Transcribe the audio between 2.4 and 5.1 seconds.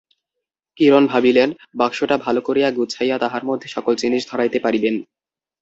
করিয়া গুছাইয়া তাহার মধ্যে সকল জিনিস ধরাইতে পারিবেন।